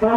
¡Emocito! 0.00 0.12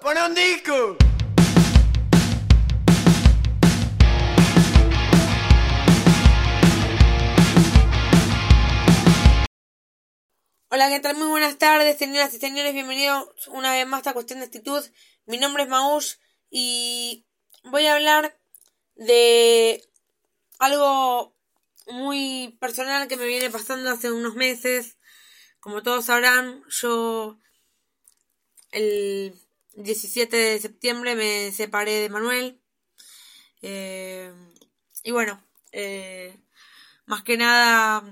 ¡Pon 0.00 0.16
un 0.16 0.34
disco! 0.34 0.96
Hola, 10.70 10.88
¿qué 10.88 11.00
tal? 11.00 11.18
Muy 11.18 11.26
buenas 11.28 11.58
tardes, 11.58 11.98
señoras 11.98 12.32
y 12.32 12.38
señores. 12.38 12.72
Bienvenidos 12.72 13.28
una 13.48 13.72
vez 13.72 13.86
más 13.86 14.06
a 14.06 14.14
Cuestión 14.14 14.38
de 14.38 14.46
Actitud. 14.46 14.82
Mi 15.26 15.36
nombre 15.36 15.64
es 15.64 15.68
Maush 15.68 16.14
y 16.48 17.26
voy 17.64 17.86
a 17.86 17.94
hablar 17.94 18.38
de 18.94 19.82
algo 20.58 21.34
muy 21.86 22.56
personal 22.60 23.08
que 23.08 23.16
me 23.16 23.26
viene 23.26 23.50
pasando 23.50 23.90
hace 23.90 24.12
unos 24.12 24.34
meses. 24.34 24.98
Como 25.60 25.82
todos 25.82 26.06
sabrán, 26.06 26.62
yo 26.68 27.38
el 28.70 29.34
17 29.74 30.36
de 30.36 30.60
septiembre 30.60 31.16
me 31.16 31.52
separé 31.52 31.92
de 31.92 32.08
Manuel. 32.08 32.60
Eh, 33.62 34.32
y 35.02 35.10
bueno, 35.10 35.42
eh, 35.72 36.38
más 37.06 37.22
que 37.22 37.36
nada 37.36 38.04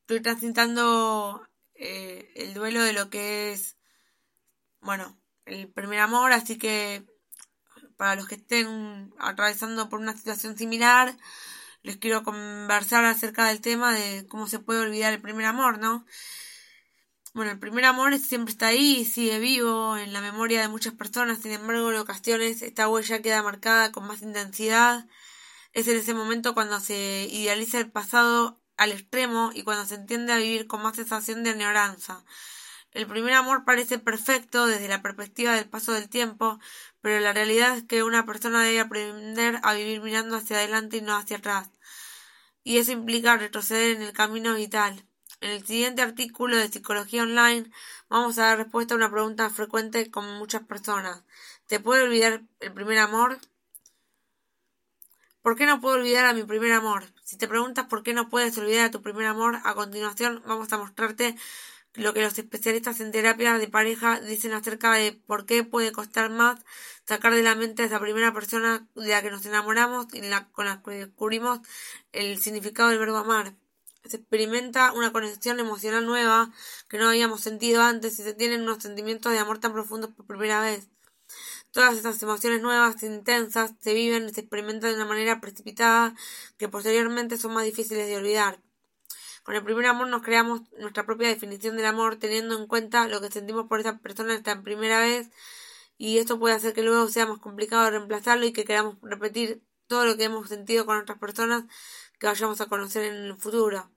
estoy 0.00 0.20
transitando 0.20 1.46
eh, 1.74 2.30
el 2.34 2.54
duelo 2.54 2.82
de 2.82 2.92
lo 2.92 3.10
que 3.10 3.52
es, 3.52 3.76
bueno, 4.80 5.18
el 5.44 5.68
primer 5.68 6.00
amor, 6.00 6.32
así 6.32 6.58
que 6.58 7.06
para 8.02 8.16
los 8.16 8.26
que 8.26 8.34
estén 8.34 9.14
atravesando 9.20 9.88
por 9.88 10.00
una 10.00 10.16
situación 10.16 10.58
similar, 10.58 11.16
les 11.84 11.98
quiero 11.98 12.24
conversar 12.24 13.04
acerca 13.04 13.46
del 13.46 13.60
tema 13.60 13.94
de 13.94 14.26
cómo 14.26 14.48
se 14.48 14.58
puede 14.58 14.80
olvidar 14.80 15.12
el 15.12 15.22
primer 15.22 15.46
amor, 15.46 15.78
¿no? 15.78 16.04
Bueno, 17.32 17.52
el 17.52 17.60
primer 17.60 17.84
amor 17.84 18.18
siempre 18.18 18.50
está 18.50 18.66
ahí, 18.66 19.04
sigue 19.04 19.38
vivo 19.38 19.96
en 19.96 20.12
la 20.12 20.20
memoria 20.20 20.60
de 20.60 20.66
muchas 20.66 20.94
personas, 20.94 21.42
sin 21.42 21.52
embargo, 21.52 21.92
en 21.92 21.98
ocasiones 21.98 22.62
esta 22.62 22.88
huella 22.88 23.22
queda 23.22 23.40
marcada 23.44 23.92
con 23.92 24.04
más 24.08 24.20
intensidad. 24.20 25.06
Es 25.72 25.86
en 25.86 25.96
ese 25.96 26.12
momento 26.12 26.54
cuando 26.54 26.80
se 26.80 27.28
idealiza 27.30 27.78
el 27.78 27.92
pasado 27.92 28.60
al 28.76 28.90
extremo 28.90 29.52
y 29.54 29.62
cuando 29.62 29.86
se 29.86 29.94
entiende 29.94 30.32
a 30.32 30.38
vivir 30.38 30.66
con 30.66 30.82
más 30.82 30.96
sensación 30.96 31.44
de 31.44 31.50
añoranza. 31.50 32.24
El 32.92 33.06
primer 33.06 33.32
amor 33.32 33.64
parece 33.64 33.98
perfecto 33.98 34.66
desde 34.66 34.86
la 34.86 35.00
perspectiva 35.00 35.54
del 35.54 35.68
paso 35.68 35.92
del 35.92 36.10
tiempo, 36.10 36.60
pero 37.00 37.20
la 37.20 37.32
realidad 37.32 37.76
es 37.76 37.84
que 37.84 38.02
una 38.02 38.26
persona 38.26 38.62
debe 38.62 38.80
aprender 38.80 39.58
a 39.62 39.72
vivir 39.72 40.02
mirando 40.02 40.36
hacia 40.36 40.58
adelante 40.58 40.98
y 40.98 41.00
no 41.00 41.16
hacia 41.16 41.38
atrás. 41.38 41.70
Y 42.64 42.76
eso 42.78 42.92
implica 42.92 43.36
retroceder 43.38 43.96
en 43.96 44.02
el 44.02 44.12
camino 44.12 44.54
vital. 44.54 45.06
En 45.40 45.50
el 45.50 45.66
siguiente 45.66 46.02
artículo 46.02 46.56
de 46.56 46.68
Psicología 46.68 47.22
Online 47.22 47.70
vamos 48.10 48.38
a 48.38 48.42
dar 48.42 48.58
respuesta 48.58 48.92
a 48.92 48.98
una 48.98 49.10
pregunta 49.10 49.48
frecuente 49.48 50.10
con 50.10 50.38
muchas 50.38 50.62
personas. 50.62 51.24
¿Te 51.66 51.80
puede 51.80 52.02
olvidar 52.02 52.42
el 52.60 52.72
primer 52.72 52.98
amor? 52.98 53.38
¿Por 55.40 55.56
qué 55.56 55.64
no 55.64 55.80
puedo 55.80 55.96
olvidar 55.96 56.26
a 56.26 56.34
mi 56.34 56.44
primer 56.44 56.72
amor? 56.72 57.04
Si 57.24 57.38
te 57.38 57.48
preguntas 57.48 57.86
por 57.86 58.02
qué 58.02 58.12
no 58.12 58.28
puedes 58.28 58.56
olvidar 58.58 58.84
a 58.84 58.90
tu 58.90 59.02
primer 59.02 59.26
amor, 59.26 59.58
a 59.64 59.74
continuación 59.74 60.42
vamos 60.46 60.72
a 60.72 60.78
mostrarte 60.78 61.36
lo 61.94 62.14
que 62.14 62.22
los 62.22 62.38
especialistas 62.38 63.00
en 63.00 63.12
terapia 63.12 63.58
de 63.58 63.68
pareja 63.68 64.20
dicen 64.20 64.52
acerca 64.52 64.92
de 64.94 65.12
por 65.12 65.46
qué 65.46 65.64
puede 65.64 65.92
costar 65.92 66.30
más 66.30 66.60
sacar 67.06 67.34
de 67.34 67.42
la 67.42 67.54
mente 67.54 67.82
a 67.82 67.86
esa 67.86 68.00
primera 68.00 68.32
persona 68.32 68.86
de 68.94 69.08
la 69.08 69.22
que 69.22 69.30
nos 69.30 69.44
enamoramos 69.46 70.06
y 70.14 70.22
con 70.52 70.66
la 70.66 70.82
que 70.82 70.90
descubrimos 70.92 71.60
el 72.12 72.40
significado 72.40 72.90
del 72.90 72.98
verbo 72.98 73.16
amar 73.18 73.54
se 74.04 74.16
experimenta 74.16 74.92
una 74.92 75.12
conexión 75.12 75.60
emocional 75.60 76.04
nueva 76.06 76.50
que 76.88 76.98
no 76.98 77.08
habíamos 77.08 77.40
sentido 77.40 77.82
antes 77.82 78.18
y 78.18 78.22
se 78.22 78.34
tienen 78.34 78.62
unos 78.62 78.82
sentimientos 78.82 79.32
de 79.32 79.38
amor 79.38 79.58
tan 79.58 79.72
profundos 79.72 80.10
por 80.10 80.26
primera 80.26 80.60
vez. 80.60 80.88
Todas 81.70 81.96
estas 81.96 82.22
emociones 82.22 82.60
nuevas 82.62 83.02
e 83.02 83.06
intensas 83.06 83.72
se 83.80 83.94
viven 83.94 84.28
y 84.28 84.34
se 84.34 84.40
experimentan 84.40 84.90
de 84.90 84.96
una 84.96 85.06
manera 85.06 85.40
precipitada 85.40 86.14
que 86.58 86.68
posteriormente 86.68 87.38
son 87.38 87.54
más 87.54 87.64
difíciles 87.64 88.06
de 88.08 88.16
olvidar. 88.16 88.60
Con 89.42 89.56
el 89.56 89.64
primer 89.64 89.86
amor 89.86 90.06
nos 90.06 90.22
creamos 90.22 90.62
nuestra 90.78 91.04
propia 91.04 91.28
definición 91.28 91.76
del 91.76 91.86
amor 91.86 92.16
teniendo 92.16 92.56
en 92.56 92.66
cuenta 92.68 93.08
lo 93.08 93.20
que 93.20 93.30
sentimos 93.30 93.66
por 93.66 93.80
esa 93.80 93.98
persona 93.98 94.34
esta 94.34 94.62
primera 94.62 95.00
vez 95.00 95.30
y 95.98 96.18
esto 96.18 96.38
puede 96.38 96.54
hacer 96.54 96.74
que 96.74 96.82
luego 96.82 97.08
sea 97.08 97.26
más 97.26 97.38
complicado 97.38 97.90
reemplazarlo 97.90 98.46
y 98.46 98.52
que 98.52 98.64
queramos 98.64 98.96
repetir 99.02 99.62
todo 99.88 100.06
lo 100.06 100.16
que 100.16 100.24
hemos 100.24 100.48
sentido 100.48 100.86
con 100.86 100.96
otras 100.98 101.18
personas 101.18 101.64
que 102.20 102.28
vayamos 102.28 102.60
a 102.60 102.66
conocer 102.66 103.04
en 103.04 103.14
el 103.24 103.36
futuro. 103.36 103.90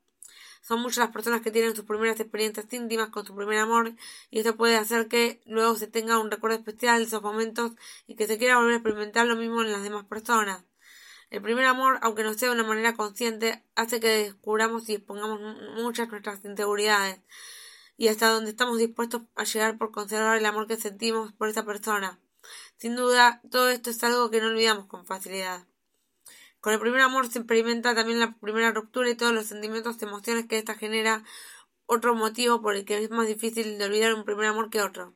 Son 0.63 0.81
muchas 0.81 0.97
las 0.97 1.11
personas 1.11 1.41
que 1.41 1.51
tienen 1.51 1.75
sus 1.75 1.85
primeras 1.85 2.19
experiencias 2.19 2.65
íntimas 2.73 3.09
con 3.09 3.23
su 3.23 3.35
primer 3.35 3.59
amor 3.59 3.93
y 4.31 4.39
esto 4.39 4.57
puede 4.57 4.77
hacer 4.77 5.07
que 5.07 5.41
luego 5.45 5.75
se 5.75 5.85
tenga 5.85 6.17
un 6.17 6.31
recuerdo 6.31 6.57
especial 6.57 6.97
de 6.97 7.05
esos 7.05 7.21
momentos 7.21 7.73
y 8.07 8.15
que 8.15 8.25
se 8.25 8.39
quiera 8.39 8.57
volver 8.57 8.73
a 8.73 8.77
experimentar 8.77 9.27
lo 9.27 9.35
mismo 9.35 9.61
en 9.61 9.71
las 9.71 9.83
demás 9.83 10.05
personas. 10.05 10.63
El 11.29 11.41
primer 11.41 11.65
amor, 11.65 11.99
aunque 12.01 12.23
no 12.23 12.33
sea 12.33 12.49
de 12.49 12.55
una 12.55 12.67
manera 12.67 12.95
consciente, 12.95 13.63
hace 13.75 13.99
que 13.99 14.07
descubramos 14.07 14.87
y 14.89 14.95
expongamos 14.95 15.39
muchas 15.75 16.09
nuestras 16.09 16.43
inseguridades 16.45 17.19
y 17.97 18.09
hasta 18.09 18.29
donde 18.29 18.51
estamos 18.51 18.77
dispuestos 18.77 19.23
a 19.35 19.43
llegar 19.43 19.77
por 19.77 19.91
conservar 19.91 20.37
el 20.37 20.45
amor 20.45 20.67
que 20.67 20.77
sentimos 20.77 21.33
por 21.33 21.49
esa 21.49 21.65
persona. 21.65 22.19
Sin 22.77 22.95
duda, 22.95 23.41
todo 23.49 23.69
esto 23.69 23.89
es 23.89 24.03
algo 24.03 24.29
que 24.29 24.41
no 24.41 24.47
olvidamos 24.47 24.85
con 24.85 25.05
facilidad. 25.05 25.65
Con 26.59 26.73
el 26.73 26.79
primer 26.79 27.01
amor 27.01 27.31
se 27.31 27.39
experimenta 27.39 27.95
también 27.95 28.19
la 28.19 28.35
primera 28.37 28.71
ruptura 28.71 29.09
y 29.09 29.15
todos 29.15 29.33
los 29.33 29.45
sentimientos 29.45 29.97
y 30.01 30.05
emociones 30.05 30.47
que 30.47 30.57
ésta 30.57 30.75
genera, 30.75 31.23
otro 31.85 32.15
motivo 32.15 32.61
por 32.61 32.75
el 32.75 32.85
que 32.85 33.03
es 33.03 33.09
más 33.11 33.27
difícil 33.27 33.77
de 33.77 33.85
olvidar 33.85 34.13
un 34.13 34.25
primer 34.25 34.47
amor 34.47 34.69
que 34.69 34.81
otro. 34.81 35.13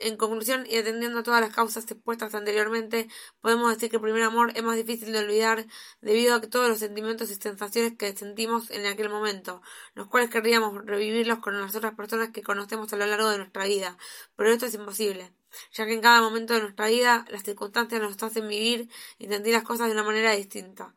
En 0.00 0.16
conclusión, 0.16 0.66
y 0.66 0.78
atendiendo 0.78 1.18
a 1.18 1.22
todas 1.22 1.42
las 1.42 1.54
causas 1.54 1.84
expuestas 1.90 2.34
anteriormente, 2.34 3.08
podemos 3.42 3.70
decir 3.70 3.90
que 3.90 3.96
el 3.96 4.02
primer 4.02 4.22
amor 4.22 4.50
es 4.56 4.62
más 4.62 4.76
difícil 4.76 5.12
de 5.12 5.18
olvidar 5.18 5.66
debido 6.00 6.34
a 6.34 6.40
todos 6.40 6.70
los 6.70 6.78
sentimientos 6.78 7.30
y 7.30 7.34
sensaciones 7.34 7.98
que 7.98 8.16
sentimos 8.16 8.70
en 8.70 8.86
aquel 8.86 9.10
momento, 9.10 9.60
los 9.94 10.06
cuales 10.06 10.30
querríamos 10.30 10.86
revivirlos 10.86 11.40
con 11.40 11.60
las 11.60 11.74
otras 11.74 11.94
personas 11.94 12.30
que 12.30 12.42
conocemos 12.42 12.90
a 12.94 12.96
lo 12.96 13.06
largo 13.06 13.28
de 13.28 13.38
nuestra 13.38 13.66
vida, 13.66 13.98
pero 14.36 14.50
esto 14.50 14.66
es 14.66 14.74
imposible 14.74 15.32
ya 15.72 15.84
que 15.84 15.94
en 15.94 16.00
cada 16.00 16.20
momento 16.20 16.54
de 16.54 16.60
nuestra 16.60 16.86
vida 16.86 17.24
las 17.28 17.42
circunstancias 17.42 18.00
nos 18.00 18.22
hacen 18.22 18.48
vivir 18.48 18.88
y 19.18 19.26
sentir 19.26 19.52
las 19.52 19.64
cosas 19.64 19.88
de 19.88 19.92
una 19.92 20.04
manera 20.04 20.32
distinta. 20.32 20.94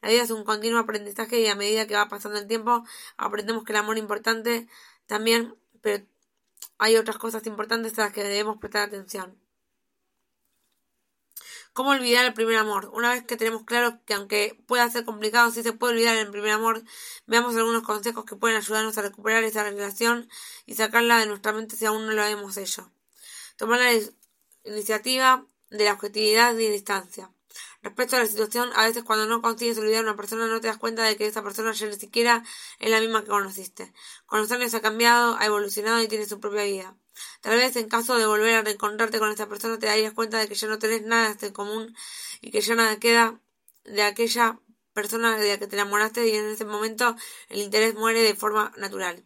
La 0.00 0.08
vida 0.08 0.22
es 0.22 0.30
un 0.30 0.44
continuo 0.44 0.80
aprendizaje 0.80 1.40
y 1.40 1.46
a 1.48 1.54
medida 1.54 1.86
que 1.86 1.94
va 1.94 2.08
pasando 2.08 2.38
el 2.38 2.46
tiempo 2.46 2.84
aprendemos 3.16 3.64
que 3.64 3.72
el 3.72 3.78
amor 3.78 3.96
es 3.96 4.02
importante 4.02 4.68
también, 5.06 5.54
pero 5.82 6.04
hay 6.78 6.96
otras 6.96 7.18
cosas 7.18 7.46
importantes 7.46 7.98
a 7.98 8.04
las 8.04 8.12
que 8.12 8.22
debemos 8.22 8.58
prestar 8.58 8.88
atención. 8.88 9.38
¿Cómo 11.72 11.90
olvidar 11.90 12.24
el 12.24 12.32
primer 12.32 12.56
amor? 12.56 12.90
Una 12.94 13.10
vez 13.12 13.24
que 13.24 13.36
tenemos 13.36 13.64
claro 13.64 14.00
que 14.06 14.14
aunque 14.14 14.58
pueda 14.66 14.88
ser 14.88 15.04
complicado, 15.04 15.50
sí 15.50 15.62
se 15.62 15.74
puede 15.74 15.92
olvidar 15.92 16.16
el 16.16 16.30
primer 16.30 16.52
amor, 16.52 16.82
veamos 17.26 17.54
algunos 17.54 17.82
consejos 17.82 18.24
que 18.24 18.34
pueden 18.34 18.56
ayudarnos 18.56 18.96
a 18.96 19.02
recuperar 19.02 19.44
esa 19.44 19.62
relación 19.62 20.28
y 20.64 20.74
sacarla 20.74 21.18
de 21.18 21.26
nuestra 21.26 21.52
mente 21.52 21.76
si 21.76 21.84
aún 21.84 22.06
no 22.06 22.12
lo 22.12 22.24
hemos 22.24 22.56
hecho. 22.56 22.90
Tomar 23.56 23.80
la 23.80 23.92
iniciativa 24.64 25.46
de 25.68 25.84
la 25.84 25.92
objetividad 25.92 26.54
y 26.58 26.68
distancia. 26.68 27.30
Respecto 27.86 28.16
a 28.16 28.18
la 28.18 28.26
situación, 28.26 28.68
a 28.74 28.84
veces 28.84 29.04
cuando 29.04 29.26
no 29.26 29.40
consigues 29.40 29.78
olvidar 29.78 30.00
a 30.00 30.08
una 30.08 30.16
persona 30.16 30.48
no 30.48 30.60
te 30.60 30.66
das 30.66 30.76
cuenta 30.76 31.04
de 31.04 31.16
que 31.16 31.24
esa 31.24 31.44
persona 31.44 31.70
ya 31.70 31.86
ni 31.86 31.94
siquiera 31.94 32.42
es 32.80 32.90
la 32.90 32.98
misma 32.98 33.22
que 33.22 33.28
conociste. 33.28 33.92
Con 34.26 34.40
los 34.40 34.50
años 34.50 34.74
ha 34.74 34.80
cambiado, 34.80 35.36
ha 35.38 35.46
evolucionado 35.46 36.02
y 36.02 36.08
tiene 36.08 36.26
su 36.26 36.40
propia 36.40 36.64
vida. 36.64 36.96
Tal 37.42 37.56
vez 37.56 37.76
en 37.76 37.88
caso 37.88 38.18
de 38.18 38.26
volver 38.26 38.56
a 38.56 38.62
reencontrarte 38.62 39.20
con 39.20 39.30
esa 39.30 39.48
persona 39.48 39.78
te 39.78 39.86
darías 39.86 40.12
cuenta 40.14 40.38
de 40.38 40.48
que 40.48 40.56
ya 40.56 40.66
no 40.66 40.80
tenés 40.80 41.02
nada 41.02 41.36
en 41.40 41.52
común 41.52 41.94
y 42.40 42.50
que 42.50 42.60
ya 42.60 42.74
nada 42.74 42.98
queda 42.98 43.40
de 43.84 44.02
aquella 44.02 44.58
persona 44.92 45.38
de 45.38 45.48
la 45.48 45.58
que 45.60 45.68
te 45.68 45.76
enamoraste 45.76 46.26
y 46.26 46.34
en 46.34 46.46
ese 46.46 46.64
momento 46.64 47.14
el 47.50 47.60
interés 47.60 47.94
muere 47.94 48.20
de 48.20 48.34
forma 48.34 48.72
natural. 48.78 49.24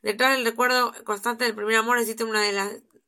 Detrás 0.00 0.36
del 0.36 0.44
recuerdo 0.44 0.94
constante 1.02 1.42
del 1.42 1.56
primer 1.56 1.74
amor 1.74 1.98
existe 1.98 2.22
una, 2.22 2.40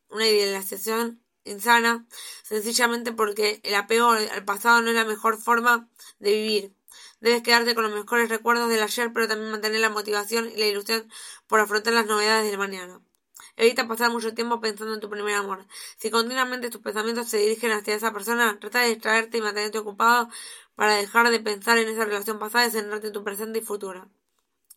una 0.09 0.27
idealización 0.27 1.22
insana, 1.45 2.07
sencillamente 2.43 3.13
porque 3.13 3.61
el 3.65 3.75
apego 3.75 4.11
al 4.11 4.45
pasado 4.45 4.83
no 4.83 4.91
es 4.91 4.97
la 4.97 5.05
mejor 5.05 5.39
forma 5.39 5.89
de 6.19 6.33
vivir. 6.33 6.75
Debes 7.21 7.43
quedarte 7.43 7.75
con 7.75 7.85
los 7.85 7.93
mejores 7.93 8.29
recuerdos 8.29 8.69
del 8.69 8.83
ayer, 8.83 9.13
pero 9.13 9.29
también 9.29 9.51
mantener 9.51 9.81
la 9.81 9.91
motivación 9.91 10.51
y 10.51 10.57
la 10.57 10.67
ilusión 10.67 11.11
por 11.47 11.61
afrontar 11.61 11.95
las 11.95 12.07
novedades 12.07 12.51
del 12.51 12.59
mañana. 12.59 13.01
Evita 13.57 13.87
pasar 13.87 14.11
mucho 14.11 14.35
tiempo 14.35 14.61
pensando 14.61 14.95
en 14.95 15.01
tu 15.01 15.11
primer 15.11 15.35
amor. 15.35 15.67
Si 15.99 16.11
continuamente 16.11 16.71
tus 16.71 16.81
pensamientos 16.81 17.29
se 17.29 17.37
dirigen 17.37 17.73
hacia 17.73 17.95
esa 17.95 18.13
persona, 18.13 18.59
trata 18.59 18.81
de 18.81 18.89
distraerte 18.89 19.39
y 19.39 19.41
mantenerte 19.41 19.79
ocupado 19.79 20.31
para 20.75 20.97
dejar 20.97 21.31
de 21.31 21.41
pensar 21.41 21.79
en 21.79 21.89
esa 21.89 22.05
relación 22.05 22.39
pasada 22.39 22.67
y 22.67 22.71
centrarte 22.71 23.09
en 23.09 23.13
tu 23.13 23.25
presente 23.25 23.59
y 23.59 23.63
futuro. 23.63 24.11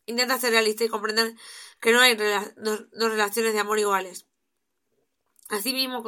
Intenta 0.06 0.40
ser 0.40 0.52
realista 0.52 0.84
y 0.84 0.90
comprender 0.90 1.36
que 1.80 1.94
no 1.94 2.02
hay 2.02 2.16
dos, 2.16 2.86
relaciones 2.94 3.54
de 3.54 3.60
amor 3.60 3.80
iguales. 3.80 4.28
Asimismo, 5.50 6.04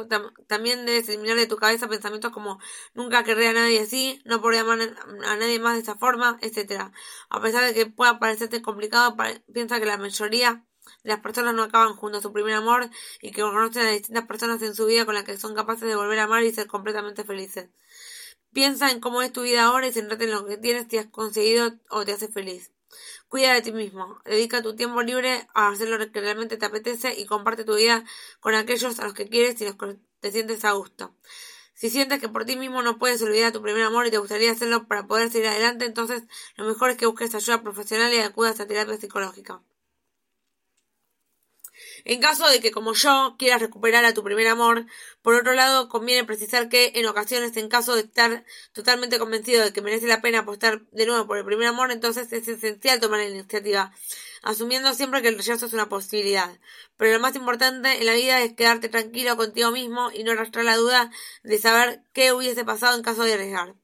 también 0.48 0.84
debes 0.84 1.08
eliminar 1.08 1.36
de 1.36 1.46
tu 1.46 1.56
cabeza 1.56 1.88
pensamientos 1.88 2.32
como 2.32 2.58
nunca 2.94 3.22
querré 3.22 3.48
a 3.48 3.52
nadie 3.52 3.80
así, 3.80 4.20
no 4.24 4.42
podré 4.42 4.58
amar 4.58 4.80
a 4.80 5.36
nadie 5.36 5.60
más 5.60 5.74
de 5.74 5.82
esa 5.82 5.94
forma, 5.94 6.38
etc. 6.40 6.92
A 7.28 7.40
pesar 7.40 7.64
de 7.64 7.72
que 7.72 7.86
pueda 7.86 8.18
parecerte 8.18 8.62
complicado, 8.62 9.16
piensa 9.52 9.78
que 9.78 9.86
la 9.86 9.96
mayoría 9.96 10.64
las 11.02 11.20
personas 11.20 11.54
no 11.54 11.62
acaban 11.62 11.94
junto 11.94 12.18
a 12.18 12.22
su 12.22 12.32
primer 12.32 12.54
amor 12.54 12.90
y 13.20 13.30
que 13.30 13.42
conocen 13.42 13.86
a 13.86 13.90
distintas 13.90 14.26
personas 14.26 14.62
en 14.62 14.74
su 14.74 14.86
vida 14.86 15.04
con 15.04 15.14
las 15.14 15.24
que 15.24 15.36
son 15.36 15.54
capaces 15.54 15.86
de 15.86 15.94
volver 15.94 16.18
a 16.18 16.24
amar 16.24 16.42
y 16.42 16.52
ser 16.52 16.66
completamente 16.66 17.24
felices. 17.24 17.68
Piensa 18.52 18.90
en 18.90 19.00
cómo 19.00 19.22
es 19.22 19.32
tu 19.32 19.42
vida 19.42 19.64
ahora 19.64 19.86
y 19.86 19.92
centrate 19.92 20.24
en 20.24 20.32
lo 20.32 20.46
que 20.46 20.56
tienes 20.56 20.86
si 20.88 20.98
has 20.98 21.06
conseguido 21.06 21.72
o 21.90 22.04
te 22.04 22.12
hace 22.12 22.28
feliz. 22.28 22.72
Cuida 23.28 23.54
de 23.54 23.62
ti 23.62 23.72
mismo, 23.72 24.20
dedica 24.24 24.62
tu 24.62 24.74
tiempo 24.74 25.02
libre 25.02 25.46
a 25.54 25.68
hacer 25.68 25.88
lo 25.88 25.98
que 26.12 26.20
realmente 26.20 26.56
te 26.56 26.66
apetece 26.66 27.18
y 27.18 27.26
comparte 27.26 27.64
tu 27.64 27.76
vida 27.76 28.04
con 28.40 28.54
aquellos 28.54 28.98
a 29.00 29.04
los 29.04 29.14
que 29.14 29.28
quieres 29.28 29.60
y 29.60 29.64
los 29.64 29.76
que 29.76 29.98
te 30.20 30.32
sientes 30.32 30.64
a 30.64 30.72
gusto. 30.72 31.14
Si 31.74 31.90
sientes 31.90 32.20
que 32.20 32.28
por 32.28 32.44
ti 32.44 32.56
mismo 32.56 32.82
no 32.82 32.98
puedes 32.98 33.22
olvidar 33.22 33.52
tu 33.52 33.62
primer 33.62 33.84
amor 33.84 34.06
y 34.06 34.10
te 34.10 34.18
gustaría 34.18 34.50
hacerlo 34.50 34.88
para 34.88 35.06
poder 35.06 35.30
seguir 35.30 35.48
adelante, 35.48 35.84
entonces 35.84 36.24
lo 36.56 36.64
mejor 36.64 36.90
es 36.90 36.96
que 36.96 37.06
busques 37.06 37.34
ayuda 37.34 37.62
profesional 37.62 38.12
y 38.12 38.18
acudas 38.18 38.58
a 38.60 38.66
terapia 38.66 38.96
psicológica. 38.96 39.62
En 42.04 42.20
caso 42.20 42.48
de 42.48 42.60
que, 42.60 42.70
como 42.70 42.94
yo, 42.94 43.36
quieras 43.38 43.60
recuperar 43.60 44.04
a 44.04 44.14
tu 44.14 44.22
primer 44.22 44.48
amor, 44.48 44.86
por 45.22 45.34
otro 45.34 45.52
lado, 45.54 45.88
conviene 45.88 46.24
precisar 46.24 46.68
que, 46.68 46.92
en 46.94 47.06
ocasiones, 47.06 47.56
en 47.56 47.68
caso 47.68 47.94
de 47.94 48.02
estar 48.02 48.44
totalmente 48.72 49.18
convencido 49.18 49.64
de 49.64 49.72
que 49.72 49.82
merece 49.82 50.06
la 50.06 50.20
pena 50.20 50.40
apostar 50.40 50.82
de 50.90 51.06
nuevo 51.06 51.26
por 51.26 51.38
el 51.38 51.44
primer 51.44 51.68
amor, 51.68 51.90
entonces 51.90 52.32
es 52.32 52.48
esencial 52.48 53.00
tomar 53.00 53.20
la 53.20 53.28
iniciativa, 53.28 53.92
asumiendo 54.42 54.94
siempre 54.94 55.22
que 55.22 55.28
el 55.28 55.38
rechazo 55.38 55.66
es 55.66 55.72
una 55.72 55.88
posibilidad. 55.88 56.58
Pero 56.96 57.12
lo 57.12 57.20
más 57.20 57.36
importante 57.36 57.98
en 57.98 58.06
la 58.06 58.14
vida 58.14 58.40
es 58.42 58.54
quedarte 58.54 58.88
tranquilo 58.88 59.36
contigo 59.36 59.70
mismo 59.70 60.10
y 60.12 60.24
no 60.24 60.32
arrastrar 60.32 60.64
la 60.64 60.76
duda 60.76 61.10
de 61.42 61.58
saber 61.58 62.02
qué 62.12 62.32
hubiese 62.32 62.64
pasado 62.64 62.96
en 62.96 63.02
caso 63.02 63.24
de 63.24 63.34
arriesgar. 63.34 63.74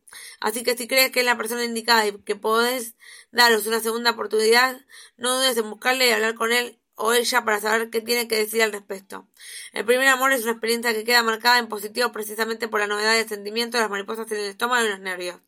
Así 0.41 0.63
que 0.63 0.77
si 0.77 0.87
crees 0.87 1.11
que 1.11 1.21
es 1.21 1.27
la 1.27 1.37
persona 1.37 1.65
indicada 1.65 2.07
y 2.07 2.13
que 2.23 2.37
podés 2.37 2.95
daros 3.33 3.67
una 3.67 3.81
segunda 3.81 4.13
oportunidad, 4.13 4.81
no 5.17 5.37
dudes 5.37 5.57
en 5.57 5.71
buscarle 5.71 6.09
y 6.09 6.11
hablar 6.11 6.35
con 6.35 6.53
él 6.53 6.79
o 6.97 7.13
ella 7.13 7.45
para 7.45 7.61
saber 7.61 7.91
qué 7.91 8.01
tiene 8.01 8.29
que 8.29 8.37
decir 8.37 8.63
al 8.63 8.73
respecto. 8.73 9.27
El 9.73 9.85
primer 9.85 10.09
amor 10.09 10.33
es 10.33 10.43
una 10.43 10.53
experiencia 10.53 10.93
que 10.93 11.05
queda 11.05 11.23
marcada 11.23 11.59
en 11.59 11.69
positivo 11.69 12.13
precisamente 12.13 12.69
por 12.69 12.81
la 12.81 12.87
novedad 12.87 13.15
del 13.15 13.29
sentimiento, 13.29 13.79
las 13.79 13.91
mariposas 13.91 14.31
en 14.33 14.39
el 14.39 14.47
estómago 14.47 14.85
y 14.85 14.91
los 14.91 15.01
nervios. 15.01 15.41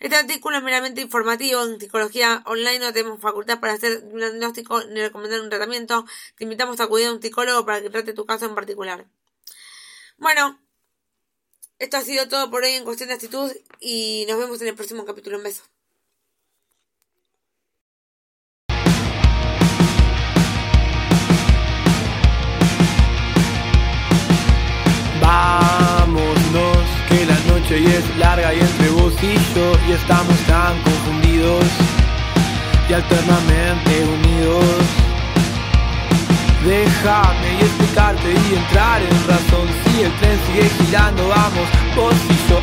Este 0.00 0.14
artículo 0.14 0.58
es 0.58 0.62
meramente 0.62 1.00
informativo. 1.00 1.64
En 1.64 1.80
psicología 1.80 2.42
online 2.46 2.78
no 2.78 2.92
tenemos 2.92 3.20
facultad 3.20 3.58
para 3.58 3.72
hacer 3.72 4.04
un 4.04 4.18
diagnóstico 4.18 4.84
ni 4.84 5.00
recomendar 5.00 5.40
un 5.40 5.50
tratamiento. 5.50 6.06
Te 6.36 6.44
invitamos 6.44 6.78
a 6.80 6.84
acudir 6.84 7.08
a 7.08 7.12
un 7.12 7.20
psicólogo 7.20 7.66
para 7.66 7.80
que 7.82 7.90
trate 7.90 8.12
tu 8.12 8.24
caso 8.24 8.46
en 8.46 8.54
particular. 8.54 9.06
Bueno, 10.18 10.60
esto 11.78 11.96
ha 11.96 12.02
sido 12.02 12.28
todo 12.28 12.50
por 12.50 12.62
hoy 12.62 12.72
en 12.72 12.84
cuestión 12.84 13.08
de 13.08 13.16
actitud 13.16 13.52
y 13.80 14.24
nos 14.28 14.38
vemos 14.38 14.60
en 14.62 14.68
el 14.68 14.74
próximo 14.76 15.04
capítulo. 15.04 15.38
Un 15.38 15.44
beso. 15.44 15.62
y 27.78 27.86
es 27.86 28.16
larga 28.16 28.52
y 28.54 28.60
entre 28.60 28.90
vos 28.90 29.12
y 29.22 29.34
yo 29.54 29.72
y 29.88 29.92
estamos 29.92 30.36
tan 30.48 30.80
confundidos 30.82 31.64
y 32.88 32.92
alternamente 32.92 34.04
unidos. 34.16 34.64
Déjame 36.64 37.48
y 37.54 37.62
explicarte 37.62 38.30
y 38.32 38.54
entrar 38.56 39.00
en 39.02 39.28
razón 39.28 39.66
si 39.84 40.02
el 40.02 40.12
tren 40.18 40.38
sigue 40.46 40.68
girando 40.78 41.28
vamos 41.28 41.68
vos 41.94 42.14
y 42.28 42.50
yo. 42.50 42.58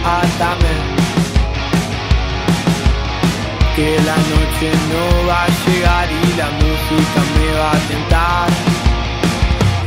Que 3.76 3.98
la 4.06 4.16
noche 4.16 4.72
no 4.92 5.28
va 5.28 5.44
a 5.44 5.48
llegar 5.48 6.08
y 6.12 6.38
la 6.38 6.50
música 6.62 7.20
me 7.36 7.48
va 7.58 7.72
a 7.72 7.80
tentar. 7.88 8.50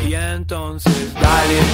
Y 0.08 0.14
entonces 0.14 1.14
dale. 1.14 1.68